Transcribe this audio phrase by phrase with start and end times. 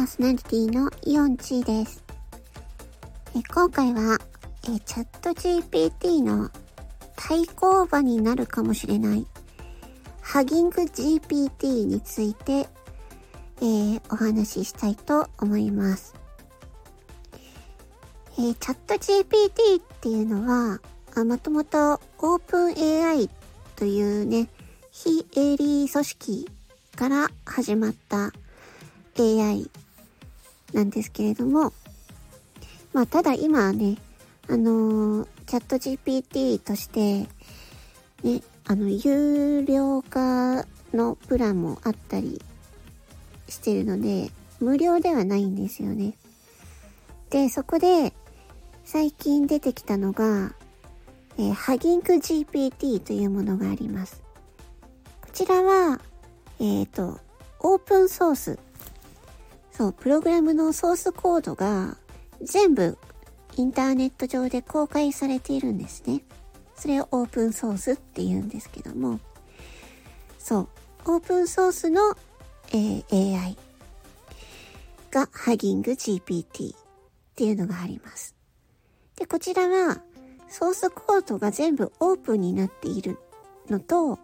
[0.00, 2.02] パーソナリティのイオンチーです。
[3.36, 4.18] え今回は
[4.64, 6.48] えチャット GPT の
[7.16, 9.26] 対抗馬になるかもしれない
[10.22, 12.66] ハギング GPT について、
[13.60, 16.14] えー、お話ししたいと思います。
[18.38, 20.80] えー、チャット GPT っていうのは、
[21.26, 23.28] もともとオープン AI
[23.76, 24.48] というね、
[24.90, 26.48] 非営利組織
[26.96, 28.32] から始まった
[29.18, 29.70] AI
[30.72, 31.72] なんですけれども、
[32.92, 33.96] まあ、ただ今はね、
[34.48, 37.28] あのー、チャット GPT として、
[38.22, 42.42] ね、あの、有料化のプランもあったり
[43.48, 44.30] してるので、
[44.60, 46.14] 無料ではないんですよね。
[47.30, 48.12] で、そこで、
[48.84, 50.52] 最近出てきたのが、
[51.38, 54.22] えー、ハギング GPT というものがあります。
[55.22, 56.00] こちらは、
[56.58, 57.20] えっ、ー、と、
[57.60, 58.58] オープンソース
[59.80, 61.96] そう、プログラムのソースコードが
[62.42, 62.98] 全部
[63.56, 66.22] インターネット上で公開されているんですね。
[66.76, 69.20] それをオープンソースって言うんですけども、
[70.38, 70.68] そう、
[71.06, 72.14] オープンソースの、
[72.72, 73.56] えー、AI
[75.10, 76.78] がハギング GPT っ
[77.34, 78.34] ていうのがあります。
[79.16, 80.02] で、こちらは
[80.50, 83.16] ソースコードが全部オープンになっている
[83.70, 84.18] のと、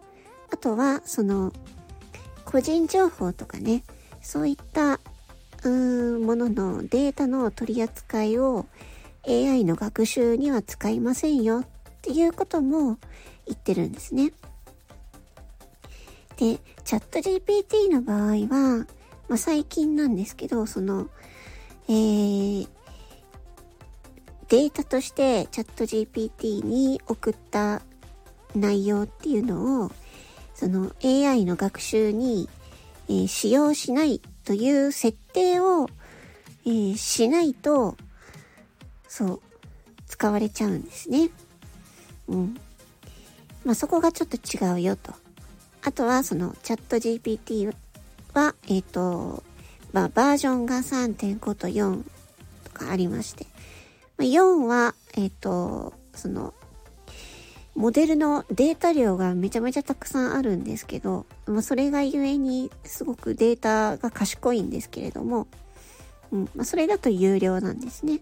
[0.53, 1.51] あとはその
[2.45, 3.85] 個人情報とかね、
[4.21, 5.01] そういった
[5.69, 8.67] もののデータの取り扱いを
[9.27, 11.65] AI の学習には使いませんよっ
[12.03, 12.99] ていうことも
[13.47, 14.33] 言ってるんですね。
[16.37, 18.87] で、チャット GPT の場合は、
[19.29, 21.09] まあ、最近なんですけど、その、
[21.89, 22.69] えー、
[24.49, 27.83] データとしてチャット GPT に送った
[28.55, 29.91] 内容っていうのを、
[30.55, 32.49] その AI の学習に、
[33.09, 35.89] えー、使用しないという設定を、
[36.65, 37.97] えー、しないと、
[39.09, 39.41] そう、
[40.07, 41.31] 使われちゃうんですね。
[42.29, 42.57] うん。
[43.65, 45.13] まあ、そこがちょっと違うよと。
[45.83, 47.75] あとは、その、チャット GPT
[48.35, 49.43] は、えっ、ー、と、
[49.93, 52.05] まあ、バージョンが3.5と4
[52.63, 53.47] とかありまして、
[54.17, 56.55] まあ、4は、えっ、ー、と、その、
[57.77, 65.47] モデルのデータ量がめちゃめちゃたくさんあるんですけど、まあ、それがゆえにすごくデータが賢いんですけれども、
[66.33, 68.21] うんまあ、それだと有料なんですね。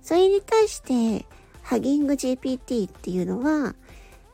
[0.00, 1.26] それに対して、
[1.62, 3.74] ハギング GPT っていうのは、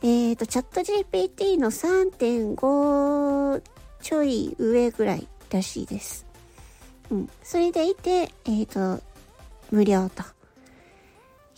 [0.02, 3.62] えっ、ー、と、チャット GPT の3.5
[4.02, 6.26] ちょい上ぐらいらしいです。
[7.10, 7.30] うん。
[7.42, 9.02] それでいて、えっ、ー、と、
[9.70, 10.22] 無料と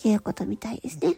[0.09, 1.17] いうことみたいですね。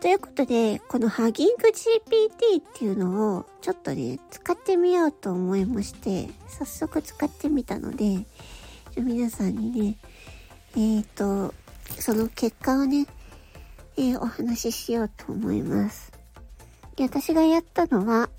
[0.00, 8.24] ということで、このハギング GPT っていうのをちょっとね、使ってみようと思いまして、早速使ってみたので、
[8.96, 9.96] 皆さんにね、
[10.74, 11.54] えっ、ー、と、
[11.98, 13.06] その結果をね、
[13.98, 16.12] えー、お話ししようと思います。
[16.96, 18.30] で私がやったのは、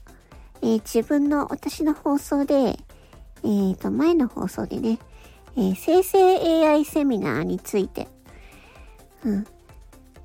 [0.63, 2.79] えー、自分の、私の放送で、
[3.43, 4.97] えっ、と、前の放送でね、
[5.55, 8.07] え生成 AI セミナーについて、
[9.23, 9.47] うん、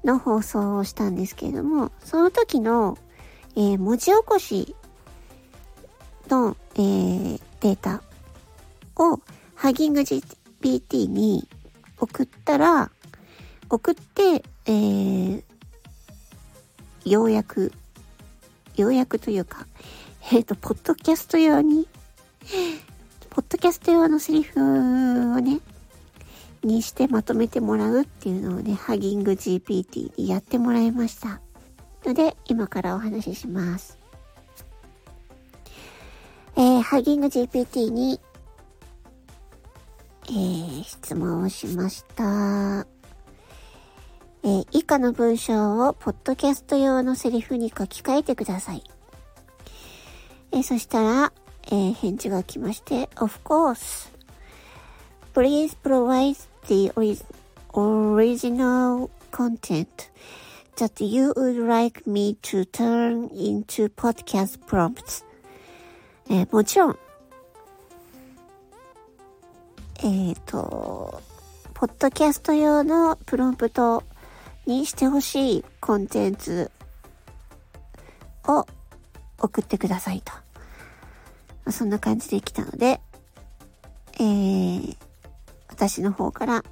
[0.07, 2.97] の放送をしたんですけれども、その時の、
[3.57, 4.75] えー、文字起こし
[6.29, 8.03] の、えー、データ
[8.97, 9.21] を
[9.55, 11.49] ハギング GPT に
[11.99, 12.91] 送ったら、
[13.69, 15.43] 送って、えー、
[17.05, 17.73] ようやく、
[18.77, 19.67] ようやくというか、
[20.31, 21.89] えっ、ー、と、ポッドキャスト用に、
[23.31, 25.61] ポッドキャスト用のセリフをね、
[26.67, 31.41] にしてまとめてもらうっていうのをね、ハギング GPT にやってもらいました。
[32.05, 33.99] ので、今からお話しします。
[36.57, 38.21] えー、ハギング GPT に、
[40.29, 42.87] えー、質問をしました。
[44.43, 48.83] えー、以下の文章をポッドキャスト用のセリフに書き換えてください。
[50.53, 51.33] えー、そしたら、
[51.67, 54.15] えー、返事が来まして、of course.
[55.35, 56.37] Please provide
[56.69, 56.91] the
[57.75, 60.11] original content
[60.77, 65.25] that you would like me to turn into podcast prompts.
[66.29, 66.99] えー、もちろん、
[70.03, 71.23] えっ、ー、と、
[71.75, 74.03] ポッドキャスト用のプロンプト
[74.67, 76.71] にしてほしいコンテンツ
[78.49, 78.67] を
[79.39, 80.23] 送ってください
[81.65, 81.71] と。
[81.71, 83.01] そんな感じで来たので、
[85.89, 86.65] 私の方から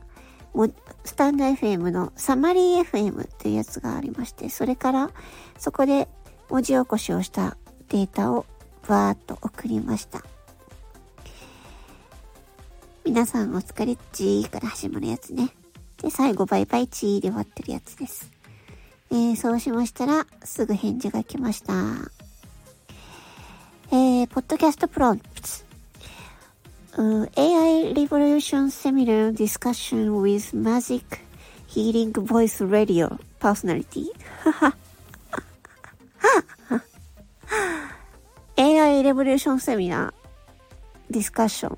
[0.52, 0.68] も
[1.04, 5.10] スタンド FM のサマリー FM っていうやつがありまして、それから
[5.58, 6.08] そこで
[6.48, 7.56] 文字起こしをした
[7.88, 8.46] データを
[8.88, 10.24] バーッと送りました。
[13.04, 15.50] 皆さんお疲れっちーから始まるやつね。
[16.00, 18.30] で、最後バイバイチーで終わってるやつです。
[19.10, 21.74] えー、そうしましたら、すぐ返事が来ました。
[23.90, 25.20] えー、ポッドキャストプロン
[26.96, 31.22] AI Revolution Seminar Discussion with Magic
[31.66, 34.06] Healing Voice Radio Personality
[38.56, 40.14] AI Revolution Seminar
[41.10, 41.76] Discussion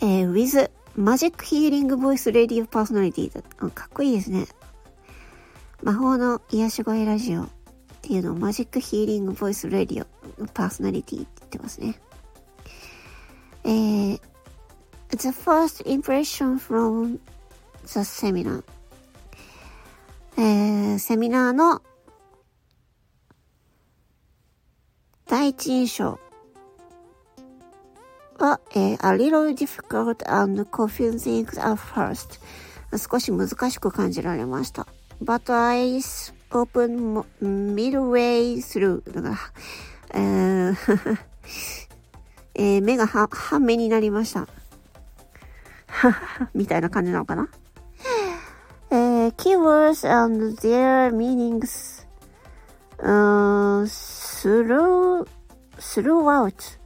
[0.00, 3.30] えー、with Magic Healing Voice Radio Personality
[3.70, 4.46] かっこいいですね。
[5.84, 7.48] 魔法の癒し声ラジオっ
[8.02, 11.98] ていうのをマジックヒーリングボイスラディオパーソナリティってますね。
[13.64, 14.20] えー、
[15.10, 17.18] The first impression from
[17.86, 18.62] the seminar
[20.36, 21.80] えー、セミナーの
[25.26, 26.18] 第一印象
[28.38, 32.40] は、えー、a little difficult and confusing at first
[32.96, 34.86] 少し難しく感じられました。
[35.22, 36.00] But I
[36.50, 39.36] open midway through だから、
[40.10, 41.33] えー
[42.54, 44.48] えー、目が半目になりました。
[46.54, 47.48] みたいな感じなのかな
[48.90, 52.06] えー、keywords and their meanings、
[52.98, 55.26] uh, through,
[55.78, 56.76] throughout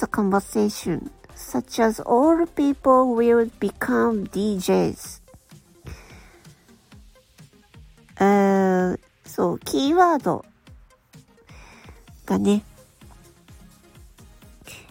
[0.00, 5.22] the conversation, such as all people will become DJs.
[8.18, 10.44] えー、そう、キーワード
[12.26, 12.62] がね、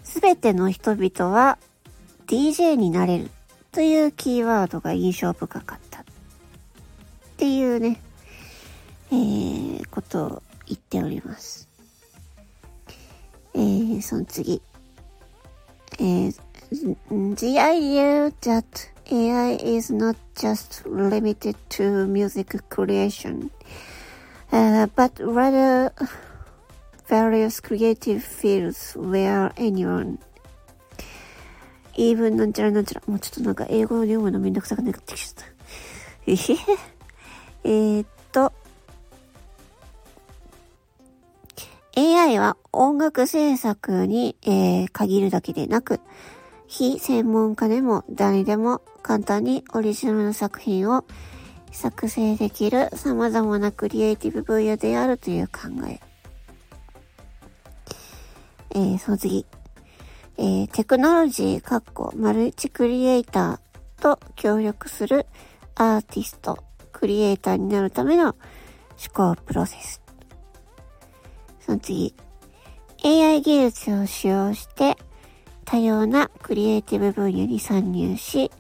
[0.04, 1.58] すべての人々は
[2.28, 3.32] DJ になれる
[3.72, 6.04] というキーワードが印象深かったっ
[7.38, 8.02] ていうね、
[9.12, 11.68] えー、ことを言っております。
[13.54, 14.62] えー、その次。
[16.00, 16.40] えー、
[16.72, 23.52] The idea that AI is not just limited to music creation,
[24.52, 25.92] uh, but rather
[27.12, 30.18] various creative fields where anyone
[31.98, 33.04] even なんちゃらなんちゃら。
[33.06, 35.46] もうちょっとなんか英語を読むのめんどくさくなってきちゃった。
[36.26, 37.98] えへへ。
[37.98, 38.54] え、っと。
[41.98, 46.00] AI は音楽制作に、えー、限るだけでなく、
[46.68, 51.04] 非専門家でも誰でも簡単にオリジナルの作品を
[51.74, 56.00] 作成できる様々なクリエイティブ分野であるという考え。
[58.74, 59.46] えー、その次。
[60.38, 65.26] えー、テクノロジー、かっこ、マルチクリエイターと協力する
[65.76, 66.58] アーティスト、
[66.92, 70.02] クリエイターになるための思考プロセス。
[71.60, 72.16] その次。
[73.04, 74.96] AI 技術を使用して
[75.66, 78.52] 多様なクリエイティブ分野に参入し、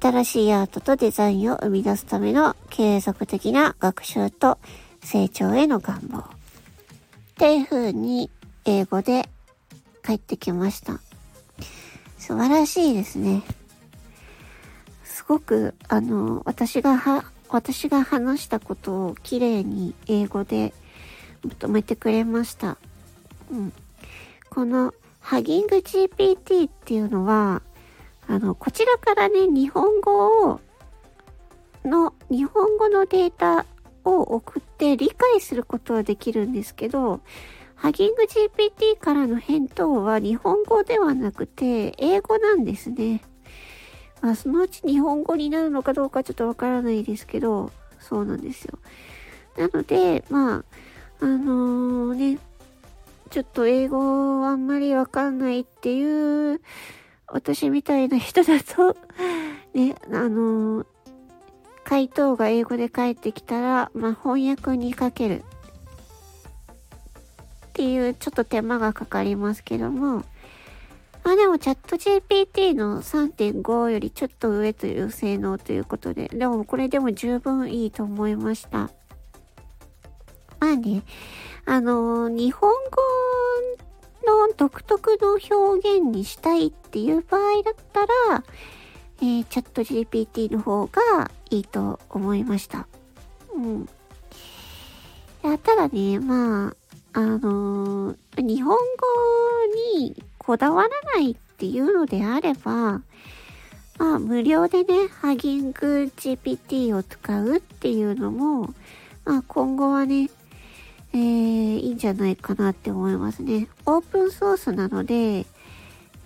[0.00, 4.58] 新しいアートとデザインを生み出すための継続的な学習と
[5.02, 6.18] 成長への願望。
[6.18, 6.24] っ
[7.36, 8.30] ていう風に
[8.66, 9.28] 英語で
[10.04, 11.00] 帰ってきました。
[12.18, 13.42] 素晴らしいですね。
[15.04, 20.74] すごく、あの、私がは、私が話したことをきれいに英語で
[21.44, 22.76] まとめてくれました。
[23.52, 23.72] うん。
[24.50, 27.62] このハギング GPT っていうのは、
[28.26, 30.60] あの、こちらからね、日本語を、
[31.84, 33.64] の、日本語のデータ
[34.04, 37.20] を送って理解することはできるんですけど、
[37.76, 43.22] ハギング GPT からの返答は日本語ではなくて英語なんですね。
[44.22, 48.78] まあ、そのうち日本語になるのかどうかちょっとわからないですけど、そうなんですよ。
[49.56, 50.64] なので、まあ、
[51.20, 52.38] あのー、ね、
[53.30, 56.60] ちょっと英語あんまりわかんないっていう
[57.26, 58.96] 私みたいな人だと
[59.74, 60.86] ね、あのー、
[61.84, 65.44] 回答が英語で返ってきたら、まあ、翻訳にかける
[67.76, 70.24] っていうちょっと手間がかかりますけども、
[71.24, 78.88] まあでもチャット GPT の3.5よりちょっと上という性能ということで、でもこれでも十分いいと思いました。
[80.58, 81.02] まあね、
[81.66, 82.78] あのー、日本語
[84.48, 88.42] の独特の表現にしたいっていう場合だったら、
[89.20, 92.88] えー、チャット GPT の方がいいと思いました。
[93.54, 93.86] うん。
[95.42, 96.85] ただね、まあ、
[97.16, 98.80] あのー、日本語
[99.96, 103.00] にこだわらないっていうのであれば、
[103.98, 108.74] まあ、無料でね、ハギング GPT を使うっていうのも、
[109.24, 110.28] まあ、今後はね、
[111.14, 113.68] えー、いいんじゃないかなって思いますね。
[113.86, 115.46] オープンソースなので、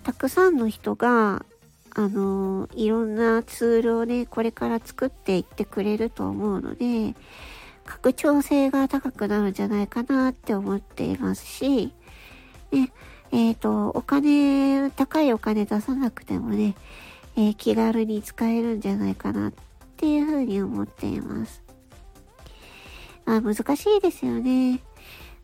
[0.03, 1.45] たくさんの人が、
[1.95, 7.15] あの、いろんなツールをね、これから作っていってくれると思うので、
[7.85, 11.93] 拡張性が高くなるんじゃないかなって思っていますし、
[12.71, 12.91] ね、
[13.31, 16.75] えっ、ー、と、お金、高いお金出さなくてもね、
[17.35, 19.53] えー、気軽に使えるんじゃないかなっ
[19.97, 21.63] ていうふうに思っています。
[23.25, 24.81] まあ難しいですよね。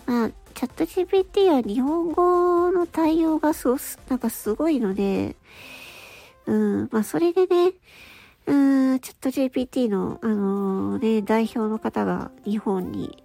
[0.06, 3.78] まあ、チャット GPT は日本語の対応がすご
[4.10, 5.36] なんかすごいので、
[6.46, 7.74] うん、まあそれでね、
[8.48, 8.54] う
[8.96, 13.24] ん、チャット GPT の、あのー、ね、代表の方が日本に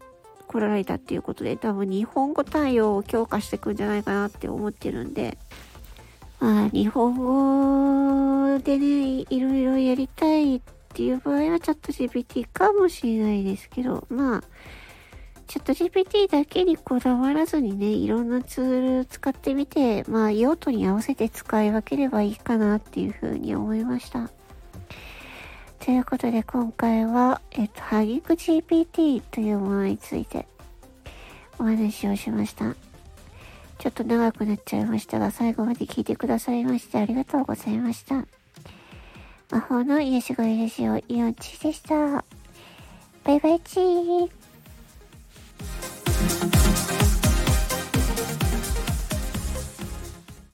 [0.49, 5.39] 来られたっていうことで、多分日本語対応を強化していくんじゃないかなって思ってるんで、
[6.41, 10.61] まあ、日本語でね、いろいろやりたいっ
[10.93, 14.43] ていう場合はチャット GPT かもしれないですけど、まあ、
[15.47, 24.31] チャット GPT だけにこだわらずにね、いろんなツール使ってみて、まあ用途に合わせて使い分ければいいかなっていうふうに思いました。
[25.85, 30.47] ということで今回は、えっと、ハギク GPT というものについて
[31.59, 32.77] お話をしました。
[33.79, 38.27] ちょっと長くなっちゃいましたが、最後まで聞いてくださいましてありがとうございました。
[39.51, 42.25] 魔法の癒し声ラジオイオンチでした。
[43.25, 44.42] バイバイチー。